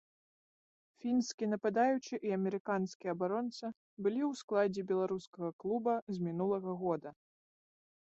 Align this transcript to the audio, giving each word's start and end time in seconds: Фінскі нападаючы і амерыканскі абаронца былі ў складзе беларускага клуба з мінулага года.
Фінскі 1.01 1.45
нападаючы 1.49 2.15
і 2.29 2.33
амерыканскі 2.37 3.11
абаронца 3.13 3.67
былі 4.05 4.21
ў 4.29 4.39
складзе 4.41 4.81
беларускага 4.93 5.49
клуба 5.65 5.93
з 6.17 6.23
мінулага 6.29 6.71
года. 6.81 7.09